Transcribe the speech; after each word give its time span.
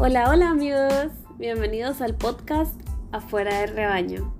Hola, 0.00 0.30
hola 0.30 0.50
amigos, 0.50 1.10
bienvenidos 1.40 2.00
al 2.00 2.14
podcast 2.14 2.72
Afuera 3.10 3.62
del 3.62 3.74
Rebaño. 3.74 4.32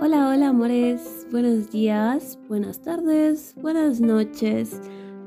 Hola, 0.00 0.28
hola 0.28 0.48
amores, 0.50 1.26
buenos 1.32 1.72
días, 1.72 2.38
buenas 2.46 2.80
tardes, 2.82 3.56
buenas 3.56 4.00
noches, 4.00 4.80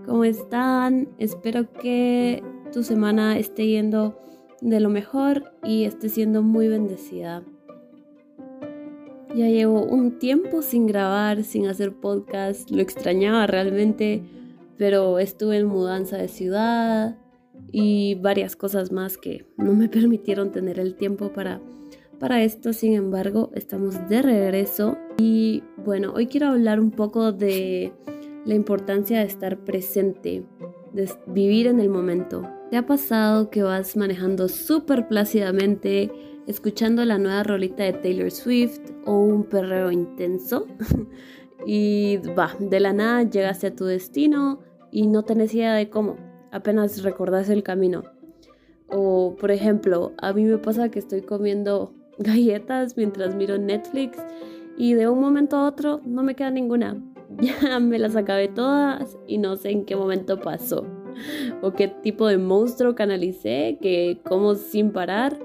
¿cómo 0.05 0.23
están? 0.23 1.09
Espero 1.18 1.70
que 1.73 2.41
tu 2.71 2.84
semana 2.84 3.38
esté 3.38 3.68
yendo 3.68 4.18
de 4.61 4.80
lo 4.80 4.88
mejor 4.88 5.53
y 5.66 5.84
esté 5.84 6.07
siendo 6.07 6.43
muy 6.43 6.70
bendecida. 6.70 7.43
Ya 9.35 9.47
llevo 9.47 9.83
un 9.83 10.17
tiempo 10.17 10.63
sin 10.63 10.88
grabar, 10.88 11.43
sin 11.43 11.67
hacer 11.67 11.93
podcast, 11.93 12.71
lo 12.71 12.81
extrañaba 12.81 13.45
realmente, 13.45 14.23
pero 14.77 15.19
estuve 15.19 15.57
en 15.57 15.67
mudanza 15.67 16.17
de 16.17 16.27
ciudad 16.27 17.15
y 17.71 18.15
varias 18.15 18.55
cosas 18.55 18.91
más 18.91 19.17
que 19.17 19.45
no 19.55 19.73
me 19.73 19.88
permitieron 19.89 20.52
tener 20.52 20.79
el 20.79 20.95
tiempo 20.95 21.31
para, 21.31 21.61
para 22.19 22.43
esto. 22.43 22.73
Sin 22.73 22.93
embargo, 22.93 23.52
estamos 23.53 24.09
de 24.09 24.23
regreso 24.23 24.97
y 25.17 25.63
bueno, 25.77 26.13
hoy 26.16 26.25
quiero 26.25 26.47
hablar 26.47 26.80
un 26.80 26.91
poco 26.91 27.31
de 27.31 27.93
la 28.45 28.55
importancia 28.55 29.19
de 29.19 29.25
estar 29.25 29.59
presente, 29.59 30.43
de 30.91 31.07
vivir 31.27 31.67
en 31.67 31.80
el 31.80 31.89
momento. 31.89 32.49
¿Te 32.71 32.77
ha 32.77 32.85
pasado 32.85 33.49
que 33.52 33.61
vas 33.61 33.95
manejando 33.95 34.47
súper 34.47 35.07
plácidamente? 35.07 36.11
Escuchando 36.50 37.05
la 37.05 37.19
nueva 37.19 37.44
rolita 37.44 37.83
de 37.83 37.94
Taylor 37.94 38.31
Swift 38.31 38.81
o 39.05 39.19
un 39.19 39.44
perreo 39.44 39.92
intenso 39.92 40.66
y 41.67 42.17
va, 42.17 42.55
de 42.59 42.80
la 42.80 42.92
nada 42.92 43.22
llegaste 43.22 43.67
a 43.67 43.75
tu 43.75 43.86
destino 43.86 44.59
y 44.92 45.05
no 45.05 45.22
tenés 45.22 45.53
idea 45.53 45.75
de 45.75 45.92
cómo, 45.92 46.17
apenas 46.52 47.03
recordás 47.03 47.50
el 47.50 47.61
camino. 47.61 48.03
O 48.88 49.36
por 49.39 49.52
ejemplo, 49.52 50.14
a 50.17 50.33
mí 50.33 50.44
me 50.44 50.58
pasa 50.58 50.89
que 50.89 50.97
estoy 50.97 51.22
comiendo 51.22 51.94
galletas 52.17 52.97
mientras 52.97 53.36
miro 53.36 53.59
Netflix 53.59 54.17
y 54.75 54.95
de 54.95 55.08
un 55.08 55.22
momento 55.22 55.55
a 55.55 55.67
otro 55.67 56.02
no 56.03 56.23
me 56.23 56.36
queda 56.36 56.52
ninguna. 56.52 57.02
Ya 57.39 57.80
me 57.80 58.00
las 58.00 58.16
acabé 58.16 58.47
todas 58.47 59.16
y 59.27 59.38
no 59.38 59.55
sé 59.55 59.70
en 59.70 59.86
qué 59.86 59.95
momento 59.95 60.39
pasó. 60.39 60.83
O 61.61 61.73
qué 61.73 61.88
tipo 61.88 62.27
de 62.27 62.39
monstruo 62.39 62.95
canalicé 62.95 63.77
que 63.80 64.20
como 64.23 64.55
sin 64.55 64.92
parar 64.92 65.38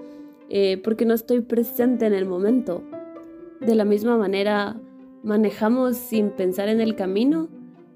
eh, 0.49 0.81
porque 0.83 1.07
no 1.07 1.15
estoy 1.15 1.41
presente 1.41 2.07
en 2.07 2.13
el 2.13 2.27
momento. 2.27 2.83
De 3.61 3.75
la 3.75 3.85
misma 3.85 4.19
manera, 4.19 4.81
manejamos 5.23 5.97
sin 5.97 6.31
pensar 6.31 6.69
en 6.69 6.81
el 6.81 6.95
camino 6.95 7.49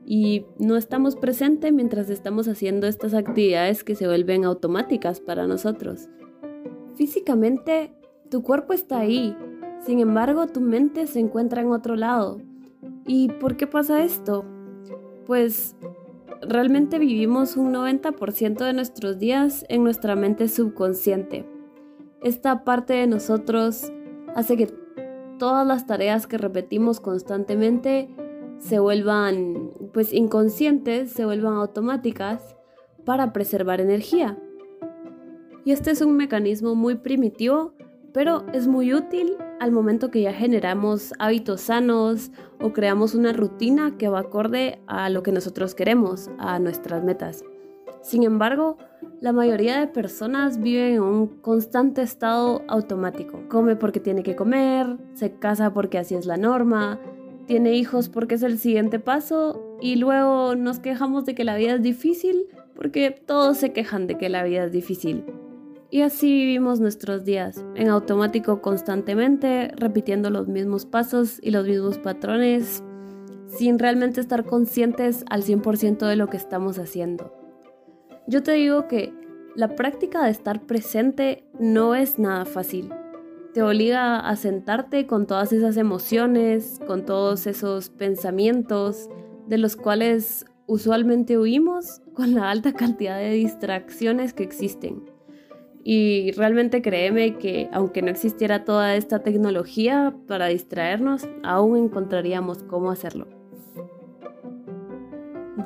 y 0.06 0.46
no 0.58 0.76
estamos 0.76 1.16
presentes 1.16 1.72
mientras 1.72 2.08
estamos 2.08 2.48
haciendo 2.48 2.86
estas 2.86 3.12
actividades 3.12 3.84
que 3.84 3.94
se 3.94 4.06
vuelven 4.06 4.44
automáticas 4.44 5.20
para 5.20 5.46
nosotros. 5.46 6.08
Físicamente, 6.96 7.92
tu 8.30 8.42
cuerpo 8.42 8.72
está 8.72 9.00
ahí, 9.00 9.36
sin 9.84 10.00
embargo, 10.00 10.46
tu 10.46 10.60
mente 10.60 11.06
se 11.06 11.20
encuentra 11.20 11.60
en 11.60 11.70
otro 11.70 11.96
lado. 11.96 12.40
¿Y 13.06 13.28
por 13.28 13.56
qué 13.56 13.66
pasa 13.66 14.02
esto? 14.02 14.44
Pues 15.26 15.76
realmente 16.40 16.98
vivimos 16.98 17.56
un 17.56 17.74
90% 17.74 18.64
de 18.64 18.72
nuestros 18.72 19.18
días 19.18 19.66
en 19.68 19.84
nuestra 19.84 20.16
mente 20.16 20.48
subconsciente 20.48 21.44
esta 22.22 22.64
parte 22.64 22.94
de 22.94 23.06
nosotros 23.06 23.92
hace 24.34 24.56
que 24.56 24.66
todas 25.38 25.66
las 25.66 25.86
tareas 25.86 26.26
que 26.26 26.38
repetimos 26.38 27.00
constantemente 27.00 28.08
se 28.58 28.78
vuelvan 28.78 29.70
pues 29.92 30.12
inconscientes, 30.12 31.12
se 31.12 31.24
vuelvan 31.24 31.54
automáticas 31.54 32.56
para 33.04 33.32
preservar 33.32 33.80
energía. 33.80 34.36
Y 35.64 35.72
este 35.72 35.90
es 35.90 36.00
un 36.00 36.16
mecanismo 36.16 36.74
muy 36.74 36.96
primitivo, 36.96 37.72
pero 38.12 38.44
es 38.52 38.66
muy 38.66 38.94
útil 38.94 39.36
al 39.60 39.70
momento 39.70 40.10
que 40.10 40.22
ya 40.22 40.32
generamos 40.32 41.12
hábitos 41.18 41.62
sanos 41.62 42.30
o 42.60 42.72
creamos 42.72 43.14
una 43.14 43.32
rutina 43.32 43.96
que 43.96 44.08
va 44.08 44.20
acorde 44.20 44.80
a 44.86 45.10
lo 45.10 45.22
que 45.22 45.32
nosotros 45.32 45.74
queremos, 45.74 46.30
a 46.38 46.58
nuestras 46.58 47.04
metas. 47.04 47.44
Sin 48.02 48.22
embargo, 48.22 48.76
la 49.20 49.32
mayoría 49.32 49.80
de 49.80 49.86
personas 49.86 50.60
viven 50.60 50.94
en 50.94 51.02
un 51.02 51.26
constante 51.40 52.02
estado 52.02 52.62
automático. 52.68 53.42
Come 53.48 53.76
porque 53.76 54.00
tiene 54.00 54.22
que 54.22 54.36
comer, 54.36 54.96
se 55.14 55.32
casa 55.32 55.72
porque 55.72 55.98
así 55.98 56.14
es 56.14 56.26
la 56.26 56.36
norma, 56.36 57.00
tiene 57.46 57.72
hijos 57.72 58.08
porque 58.08 58.36
es 58.36 58.42
el 58.42 58.58
siguiente 58.58 58.98
paso 58.98 59.76
y 59.80 59.96
luego 59.96 60.54
nos 60.54 60.78
quejamos 60.78 61.24
de 61.24 61.34
que 61.34 61.44
la 61.44 61.56
vida 61.56 61.74
es 61.74 61.82
difícil 61.82 62.46
porque 62.76 63.10
todos 63.10 63.56
se 63.56 63.72
quejan 63.72 64.06
de 64.06 64.16
que 64.16 64.28
la 64.28 64.44
vida 64.44 64.64
es 64.64 64.72
difícil. 64.72 65.24
Y 65.90 66.02
así 66.02 66.30
vivimos 66.30 66.80
nuestros 66.80 67.24
días, 67.24 67.64
en 67.74 67.88
automático 67.88 68.60
constantemente, 68.60 69.72
repitiendo 69.74 70.28
los 70.28 70.46
mismos 70.46 70.84
pasos 70.84 71.40
y 71.42 71.50
los 71.50 71.66
mismos 71.66 71.96
patrones, 71.96 72.84
sin 73.46 73.78
realmente 73.78 74.20
estar 74.20 74.44
conscientes 74.44 75.24
al 75.30 75.42
100% 75.42 76.06
de 76.06 76.16
lo 76.16 76.28
que 76.28 76.36
estamos 76.36 76.78
haciendo. 76.78 77.37
Yo 78.28 78.42
te 78.42 78.52
digo 78.52 78.86
que 78.88 79.14
la 79.56 79.74
práctica 79.74 80.22
de 80.22 80.30
estar 80.30 80.66
presente 80.66 81.44
no 81.58 81.94
es 81.94 82.18
nada 82.18 82.44
fácil. 82.44 82.90
Te 83.54 83.62
obliga 83.62 84.20
a 84.20 84.36
sentarte 84.36 85.06
con 85.06 85.26
todas 85.26 85.50
esas 85.54 85.78
emociones, 85.78 86.78
con 86.86 87.06
todos 87.06 87.46
esos 87.46 87.88
pensamientos 87.88 89.08
de 89.46 89.56
los 89.56 89.76
cuales 89.76 90.44
usualmente 90.66 91.38
huimos 91.38 92.02
con 92.14 92.34
la 92.34 92.50
alta 92.50 92.74
cantidad 92.74 93.16
de 93.16 93.30
distracciones 93.30 94.34
que 94.34 94.42
existen. 94.42 95.10
Y 95.82 96.32
realmente 96.32 96.82
créeme 96.82 97.38
que 97.38 97.70
aunque 97.72 98.02
no 98.02 98.10
existiera 98.10 98.66
toda 98.66 98.94
esta 98.94 99.20
tecnología 99.20 100.14
para 100.26 100.48
distraernos, 100.48 101.26
aún 101.42 101.78
encontraríamos 101.78 102.62
cómo 102.62 102.90
hacerlo. 102.90 103.26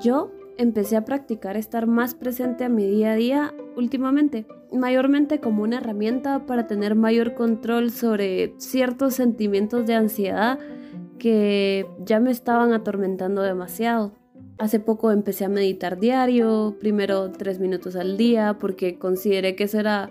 Yo 0.01 0.31
empecé 0.59 0.97
a 0.97 1.05
practicar 1.05 1.57
estar 1.57 1.87
más 1.87 2.15
presente 2.15 2.65
a 2.65 2.69
mi 2.69 2.87
día 2.87 3.13
a 3.13 3.17
día 3.17 3.55
últimamente, 3.77 4.47
mayormente 4.73 5.41
como 5.41 5.63
una 5.63 5.79
herramienta 5.79 6.47
para 6.47 6.67
tener 6.67 6.95
mayor 6.95 7.35
control 7.35 7.91
sobre 7.91 8.55
ciertos 8.59 9.15
sentimientos 9.15 9.87
de 9.87 9.95
ansiedad 9.95 10.59
que 11.19 11.87
ya 12.05 12.21
me 12.21 12.31
estaban 12.31 12.73
atormentando 12.73 13.43
demasiado. 13.43 14.13
Hace 14.59 14.81
poco 14.81 15.11
empecé 15.11 15.45
a 15.45 15.49
meditar 15.49 15.99
diario, 15.99 16.77
primero 16.79 17.31
tres 17.33 17.59
minutos 17.59 17.97
al 17.97 18.17
día, 18.17 18.59
porque 18.59 18.99
consideré 18.99 19.57
que 19.57 19.65
eso 19.65 19.79
era 19.79 20.11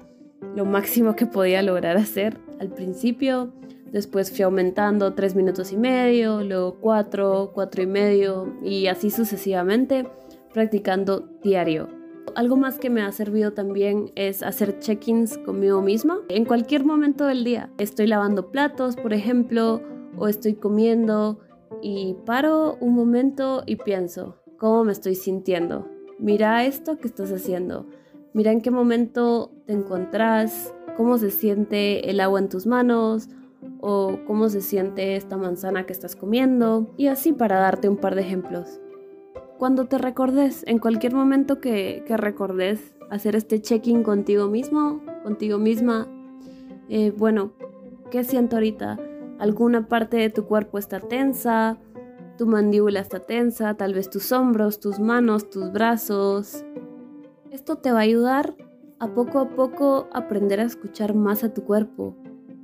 lo 0.56 0.66
máximo 0.66 1.16
que 1.16 1.26
podía 1.26 1.62
lograr 1.62 1.98
hacer 1.98 2.38
al 2.60 2.70
principio. 2.70 3.54
Después 3.92 4.32
fui 4.32 4.42
aumentando 4.42 5.14
tres 5.14 5.36
minutos 5.36 5.72
y 5.74 5.78
medio, 5.78 6.44
luego 6.44 6.78
cuatro, 6.80 7.52
cuatro 7.54 7.84
y 7.84 7.88
medio 7.88 8.54
y 8.64 8.88
así 8.88 9.12
sucesivamente 9.12 10.08
practicando 10.54 11.30
diario. 11.44 11.88
Algo 12.36 12.56
más 12.56 12.78
que 12.78 12.90
me 12.90 13.02
ha 13.02 13.12
servido 13.12 13.52
también 13.52 14.12
es 14.16 14.42
hacer 14.44 14.80
check-ins 14.80 15.38
conmigo 15.40 15.82
misma 15.82 16.20
en 16.30 16.46
cualquier 16.46 16.86
momento 16.86 17.26
del 17.26 17.44
día. 17.44 17.70
Estoy 17.78 18.08
lavando 18.08 18.52
platos, 18.52 18.96
por 18.96 19.14
ejemplo, 19.14 19.82
o 20.18 20.28
estoy 20.28 20.54
comiendo 20.54 21.40
y 21.82 22.16
paro 22.26 22.78
un 22.80 22.94
momento 22.94 23.64
y 23.66 23.76
pienso, 23.78 24.38
¿cómo 24.58 24.86
me 24.86 24.92
estoy 24.92 25.16
sintiendo? 25.16 25.90
Mira 26.20 26.66
esto 26.66 26.98
que 26.98 27.08
estás 27.08 27.32
haciendo. 27.32 27.88
Mira 28.34 28.52
en 28.52 28.62
qué 28.62 28.72
momento 28.72 29.52
te 29.66 29.74
encontrás, 29.74 30.74
cómo 30.96 31.18
se 31.18 31.32
siente 31.32 32.10
el 32.10 32.22
agua 32.22 32.40
en 32.40 32.48
tus 32.48 32.66
manos 32.66 33.28
o 33.82 34.20
cómo 34.26 34.48
se 34.48 34.62
siente 34.62 35.16
esta 35.16 35.36
manzana 35.36 35.86
que 35.86 35.94
estás 35.94 36.16
comiendo 36.16 36.94
y 36.98 37.08
así 37.08 37.34
para 37.34 37.60
darte 37.60 37.90
un 37.90 37.98
par 37.98 38.16
de 38.16 38.22
ejemplos 38.22 38.80
cuando 39.62 39.86
te 39.86 40.00
recordes, 40.00 40.64
en 40.66 40.80
cualquier 40.80 41.14
momento 41.14 41.62
que, 41.62 42.04
que 42.08 42.18
recordes, 42.18 42.96
hacer 43.12 43.36
este 43.36 43.62
check-in 43.62 44.02
contigo 44.02 44.48
mismo, 44.48 45.04
contigo 45.22 45.60
misma. 45.60 46.08
Eh, 46.90 47.14
bueno, 47.16 47.52
¿qué 48.10 48.24
siento 48.24 48.56
ahorita? 48.56 49.00
¿Alguna 49.38 49.88
parte 49.88 50.18
de 50.18 50.32
tu 50.32 50.48
cuerpo 50.48 50.80
está 50.80 51.00
tensa? 51.00 51.78
¿Tu 52.40 52.48
mandíbula 52.48 53.02
está 53.02 53.20
tensa? 53.20 53.76
Tal 53.76 53.94
vez 53.94 54.10
tus 54.10 54.32
hombros, 54.32 54.80
tus 54.80 55.00
manos, 55.00 55.52
tus 55.52 55.72
brazos. 55.72 56.66
Esto 57.52 57.76
te 57.76 57.92
va 57.92 58.00
a 58.00 58.02
ayudar 58.02 58.56
a 58.98 59.14
poco 59.14 59.38
a 59.38 59.50
poco 59.50 60.08
aprender 60.12 60.60
a 60.60 60.64
escuchar 60.64 61.14
más 61.14 61.44
a 61.44 61.54
tu 61.54 61.66
cuerpo. 61.66 62.16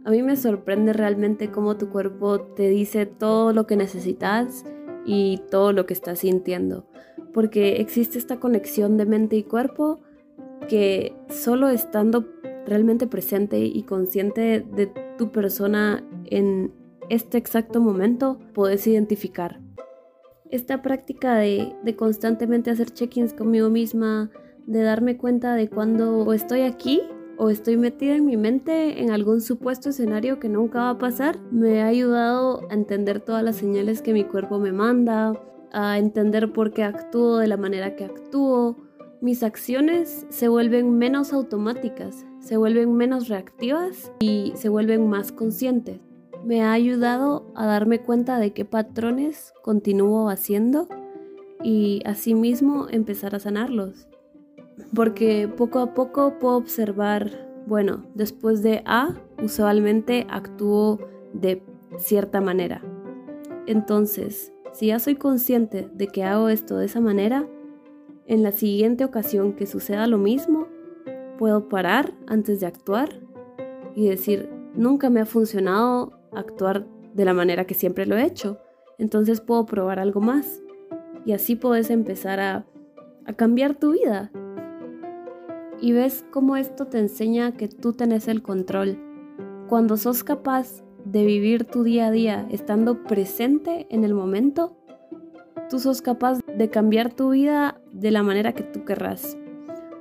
A 0.04 0.10
mí 0.10 0.24
me 0.24 0.36
sorprende 0.36 0.94
realmente 0.94 1.52
cómo 1.52 1.78
tu 1.78 1.90
cuerpo 1.90 2.42
te 2.42 2.68
dice 2.70 3.06
todo 3.06 3.54
lo 3.54 3.68
que 3.68 3.78
necesitas 3.78 4.66
y 5.08 5.42
todo 5.50 5.72
lo 5.72 5.88
que 5.88 5.94
estás 5.94 6.20
sintiendo, 6.20 6.86
porque 7.34 7.78
existe 7.78 8.20
esta 8.20 8.40
conexión 8.40 8.98
de 8.98 9.06
mente 9.08 9.38
y 9.38 9.44
cuerpo 9.44 10.02
que 10.68 11.16
solo 11.30 11.70
estando 11.70 12.28
realmente 12.66 13.08
presente 13.08 13.60
y 13.60 13.84
consciente 13.84 14.60
de 14.60 14.92
tu 15.18 15.32
persona 15.32 16.04
en 16.26 16.74
este 17.10 17.38
exacto 17.38 17.80
momento 17.80 18.38
puedes 18.54 18.86
identificar. 18.86 19.62
Esta 20.52 20.82
práctica 20.82 21.36
de, 21.38 21.74
de 21.84 21.96
constantemente 21.96 22.70
hacer 22.70 22.92
check-ins 22.92 23.34
conmigo 23.34 23.70
misma, 23.70 24.30
de 24.66 24.82
darme 24.82 25.18
cuenta 25.18 25.56
de 25.56 25.70
cuando 25.70 26.34
estoy 26.34 26.62
aquí 26.62 27.02
o 27.38 27.50
estoy 27.50 27.78
metida 27.78 28.16
en 28.16 28.26
mi 28.26 28.38
mente 28.38 29.02
en 29.02 29.12
algún 29.12 29.42
supuesto 29.42 29.90
escenario 29.90 30.40
que 30.40 30.50
nunca 30.50 30.80
va 30.80 30.90
a 30.92 30.98
pasar, 30.98 31.40
me 31.52 31.82
ha 31.82 31.88
ayudado 31.88 32.62
a 32.70 32.74
entender 32.74 33.20
todas 33.20 33.44
las 33.44 33.58
señales 33.58 34.02
que 34.02 34.14
mi 34.14 34.24
cuerpo 34.24 34.60
me 34.60 34.72
manda, 34.72 35.34
a 35.72 35.98
entender 35.98 36.52
por 36.52 36.74
qué 36.74 36.84
actúo 36.84 37.38
de 37.38 37.48
la 37.48 37.58
manera 37.58 37.96
que 37.96 38.06
actúo. 38.06 38.78
Mis 39.22 39.44
acciones 39.44 40.26
se 40.30 40.48
vuelven 40.48 40.98
menos 40.98 41.34
automáticas, 41.34 42.26
se 42.40 42.58
vuelven 42.58 42.96
menos 42.96 43.28
reactivas 43.28 44.12
y 44.20 44.54
se 44.56 44.70
vuelven 44.70 45.08
más 45.08 45.32
conscientes. 45.32 46.00
Me 46.44 46.64
ha 46.64 46.72
ayudado 46.72 47.52
a 47.56 47.66
darme 47.66 48.00
cuenta 48.00 48.40
de 48.40 48.54
qué 48.54 48.64
patrones 48.64 49.54
continúo 49.64 50.30
haciendo 50.30 50.88
y 51.64 52.02
asimismo 52.06 52.88
empezar 52.90 53.36
a 53.36 53.40
sanarlos 53.40 54.08
porque 54.94 55.48
poco 55.48 55.80
a 55.80 55.94
poco 55.94 56.40
puedo 56.40 56.58
observar, 56.58 57.32
bueno, 57.66 58.06
después 58.16 58.64
de 58.64 58.82
A, 58.86 59.16
usualmente 59.42 60.26
actúo 60.30 61.00
de 61.34 61.64
cierta 61.98 62.42
manera. 62.42 62.82
Entonces, 63.66 64.54
si 64.74 64.88
ya 64.88 65.00
soy 65.00 65.16
consciente 65.16 65.90
de 65.94 66.08
que 66.08 66.24
hago 66.24 66.50
esto 66.50 66.78
de 66.78 66.86
esa 66.86 67.02
manera, 67.02 67.48
en 68.26 68.44
la 68.44 68.52
siguiente 68.52 69.06
ocasión 69.06 69.54
que 69.54 69.66
suceda 69.66 70.08
lo 70.08 70.18
mismo, 70.18 70.68
puedo 71.38 71.70
parar 71.70 72.14
antes 72.28 72.60
de 72.60 72.68
actuar 72.68 73.22
y 73.96 74.08
decir, 74.08 74.50
nunca 74.76 75.10
me 75.10 75.22
ha 75.22 75.26
funcionado 75.26 76.20
actuar 76.34 76.88
de 77.14 77.26
la 77.26 77.34
manera 77.34 77.66
que 77.66 77.74
siempre 77.74 78.06
lo 78.06 78.16
he 78.16 78.26
hecho, 78.26 78.60
entonces 78.98 79.42
puedo 79.42 79.66
probar 79.66 80.00
algo 80.00 80.22
más. 80.22 80.62
Y 81.26 81.34
así 81.34 81.56
puedes 81.56 81.90
empezar 81.90 82.40
a, 82.40 82.66
a 83.26 83.34
cambiar 83.34 83.76
tu 83.76 83.92
vida, 83.92 84.32
y 85.82 85.92
ves 85.92 86.26
cómo 86.32 86.56
esto 86.58 86.88
te 86.88 87.00
enseña 87.00 87.54
que 87.54 87.68
tú 87.68 87.94
tenés 87.94 88.28
el 88.28 88.42
control. 88.42 88.98
Cuando 89.68 89.98
sos 89.98 90.24
capaz 90.24 90.84
de 91.06 91.26
vivir 91.26 91.66
tu 91.66 91.84
día 91.84 92.08
a 92.08 92.12
día 92.12 92.48
estando 92.52 93.04
presente 93.04 93.88
en 93.90 94.04
el 94.04 94.14
momento, 94.14 94.78
tú 95.70 95.80
sos 95.80 96.02
capaz 96.02 96.40
de 96.46 96.70
cambiar 96.70 97.14
tu 97.14 97.32
vida 97.32 97.80
de 97.92 98.12
la 98.12 98.24
manera 98.24 98.54
que 98.54 98.64
tú 98.64 98.86
querrás. 98.86 99.38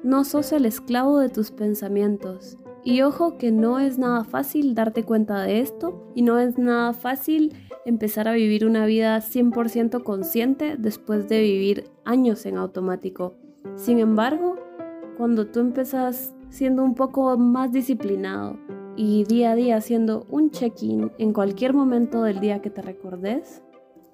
No 0.03 0.25
sos 0.25 0.53
el 0.53 0.67
esclavo 0.67 1.19
de 1.19 1.29
tus 1.29 1.51
pensamientos. 1.51 2.59
Y 2.85 3.03
ojo 3.03 3.37
que 3.37 3.51
no 3.51 3.81
es 3.81 3.99
nada 3.99 4.23
fácil 4.23 4.77
darte 4.77 5.03
cuenta 5.03 5.43
de 5.43 5.61
esto 5.61 6.13
y 6.15 6.23
no 6.23 6.39
es 6.39 6.57
nada 6.57 6.93
fácil 6.93 7.53
empezar 7.85 8.29
a 8.29 8.33
vivir 8.33 8.65
una 8.65 8.87
vida 8.87 9.19
100% 9.19 10.05
consciente 10.05 10.77
después 10.79 11.29
de 11.29 11.41
vivir 11.41 11.91
años 12.05 12.47
en 12.47 12.57
automático. 12.57 13.35
Sin 13.75 13.99
embargo, 13.99 14.56
cuando 15.17 15.47
tú 15.47 15.61
empezás 15.61 16.35
siendo 16.51 16.85
un 16.85 16.95
poco 16.95 17.37
más 17.37 17.73
disciplinado 17.73 18.59
y 18.97 19.25
día 19.25 19.53
a 19.53 19.55
día 19.55 19.77
haciendo 19.77 20.27
un 20.31 20.51
check-in 20.51 21.13
en 21.19 21.33
cualquier 21.33 21.75
momento 21.75 22.23
del 22.23 22.41
día 22.41 22.63
que 22.63 22.71
te 22.71 22.83
recordes, 22.83 23.63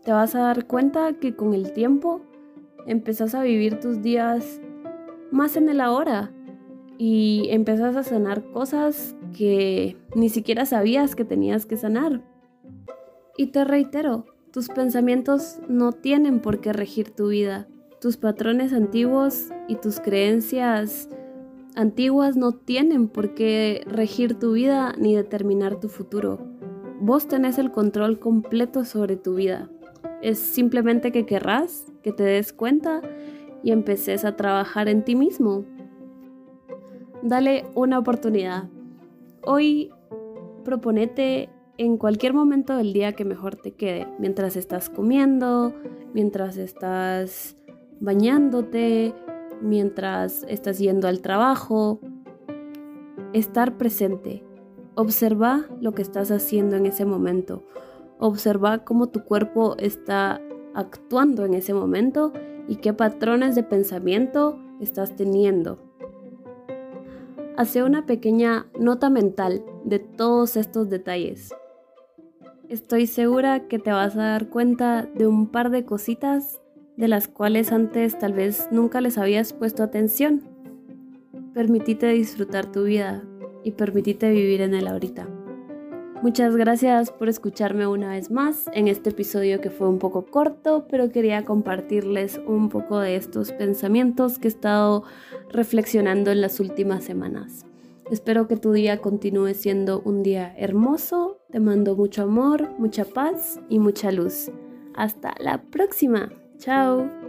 te 0.04 0.12
vas 0.12 0.34
a 0.34 0.40
dar 0.40 0.66
cuenta 0.66 1.12
que 1.14 1.36
con 1.36 1.54
el 1.54 1.72
tiempo 1.72 2.20
empezás 2.86 3.34
a 3.34 3.42
vivir 3.42 3.78
tus 3.78 4.02
días 4.02 4.60
más 5.30 5.56
en 5.56 5.68
el 5.68 5.80
ahora 5.80 6.32
y 6.98 7.48
empezás 7.50 7.96
a 7.96 8.02
sanar 8.02 8.50
cosas 8.52 9.16
que 9.36 9.96
ni 10.14 10.28
siquiera 10.28 10.66
sabías 10.66 11.14
que 11.14 11.24
tenías 11.24 11.66
que 11.66 11.76
sanar. 11.76 12.22
Y 13.36 13.46
te 13.46 13.64
reitero, 13.64 14.26
tus 14.52 14.68
pensamientos 14.68 15.58
no 15.68 15.92
tienen 15.92 16.40
por 16.40 16.60
qué 16.60 16.72
regir 16.72 17.10
tu 17.10 17.28
vida. 17.28 17.66
Tus 18.02 18.16
patrones 18.16 18.72
antiguos 18.72 19.52
y 19.68 19.76
tus 19.76 20.00
creencias 20.00 21.08
antiguas 21.76 22.36
no 22.36 22.50
tienen 22.50 23.06
por 23.06 23.32
qué 23.34 23.84
regir 23.86 24.40
tu 24.40 24.54
vida 24.54 24.92
ni 24.98 25.14
determinar 25.14 25.78
tu 25.78 25.88
futuro. 25.88 26.40
Vos 27.00 27.28
tenés 27.28 27.58
el 27.58 27.70
control 27.70 28.18
completo 28.18 28.84
sobre 28.84 29.14
tu 29.14 29.36
vida. 29.36 29.70
Es 30.20 30.40
simplemente 30.40 31.12
que 31.12 31.26
querrás, 31.26 31.92
que 32.02 32.10
te 32.10 32.24
des 32.24 32.52
cuenta 32.52 33.02
y 33.62 33.70
empeces 33.70 34.24
a 34.24 34.34
trabajar 34.34 34.88
en 34.88 35.04
ti 35.04 35.14
mismo. 35.14 35.64
Dale 37.22 37.66
una 37.76 38.00
oportunidad. 38.00 38.68
Hoy 39.44 39.92
proponete 40.64 41.50
en 41.78 41.98
cualquier 41.98 42.34
momento 42.34 42.76
del 42.76 42.92
día 42.92 43.12
que 43.12 43.24
mejor 43.24 43.54
te 43.54 43.70
quede, 43.70 44.08
mientras 44.18 44.56
estás 44.56 44.90
comiendo, 44.90 45.72
mientras 46.14 46.56
estás 46.56 47.56
bañándote, 48.02 49.14
mientras 49.62 50.44
estás 50.48 50.78
yendo 50.78 51.06
al 51.06 51.20
trabajo. 51.20 52.00
Estar 53.32 53.78
presente. 53.78 54.44
Observa 54.96 55.66
lo 55.80 55.92
que 55.92 56.02
estás 56.02 56.30
haciendo 56.30 56.76
en 56.76 56.86
ese 56.86 57.04
momento. 57.04 57.62
Observa 58.18 58.84
cómo 58.84 59.08
tu 59.08 59.24
cuerpo 59.24 59.76
está 59.78 60.40
actuando 60.74 61.44
en 61.44 61.54
ese 61.54 61.74
momento 61.74 62.32
y 62.68 62.76
qué 62.76 62.92
patrones 62.92 63.54
de 63.54 63.62
pensamiento 63.62 64.58
estás 64.80 65.14
teniendo. 65.16 65.78
Hace 67.56 67.84
una 67.84 68.04
pequeña 68.04 68.66
nota 68.78 69.10
mental 69.10 69.64
de 69.84 70.00
todos 70.00 70.56
estos 70.56 70.90
detalles. 70.90 71.54
Estoy 72.68 73.06
segura 73.06 73.68
que 73.68 73.78
te 73.78 73.92
vas 73.92 74.16
a 74.16 74.22
dar 74.22 74.48
cuenta 74.48 75.08
de 75.14 75.26
un 75.26 75.48
par 75.48 75.70
de 75.70 75.84
cositas 75.84 76.61
de 76.96 77.08
las 77.08 77.28
cuales 77.28 77.72
antes 77.72 78.18
tal 78.18 78.32
vez 78.32 78.68
nunca 78.70 79.00
les 79.00 79.18
habías 79.18 79.52
puesto 79.52 79.82
atención. 79.82 80.42
Permitite 81.54 82.08
disfrutar 82.08 82.70
tu 82.70 82.84
vida 82.84 83.22
y 83.64 83.72
permitite 83.72 84.30
vivir 84.30 84.60
en 84.60 84.74
el 84.74 84.86
ahorita. 84.86 85.28
Muchas 86.22 86.54
gracias 86.54 87.10
por 87.10 87.28
escucharme 87.28 87.86
una 87.88 88.10
vez 88.10 88.30
más 88.30 88.70
en 88.74 88.86
este 88.86 89.10
episodio 89.10 89.60
que 89.60 89.70
fue 89.70 89.88
un 89.88 89.98
poco 89.98 90.24
corto, 90.24 90.86
pero 90.88 91.10
quería 91.10 91.44
compartirles 91.44 92.40
un 92.46 92.68
poco 92.68 93.00
de 93.00 93.16
estos 93.16 93.50
pensamientos 93.50 94.38
que 94.38 94.46
he 94.46 94.50
estado 94.50 95.02
reflexionando 95.50 96.30
en 96.30 96.40
las 96.40 96.60
últimas 96.60 97.02
semanas. 97.02 97.66
Espero 98.10 98.46
que 98.46 98.56
tu 98.56 98.72
día 98.72 98.98
continúe 98.98 99.54
siendo 99.54 100.00
un 100.04 100.22
día 100.22 100.54
hermoso. 100.56 101.40
Te 101.50 101.58
mando 101.58 101.96
mucho 101.96 102.22
amor, 102.22 102.70
mucha 102.78 103.04
paz 103.04 103.58
y 103.68 103.80
mucha 103.80 104.12
luz. 104.12 104.50
Hasta 104.94 105.34
la 105.40 105.62
próxima. 105.62 106.30
Chao. 106.62 107.21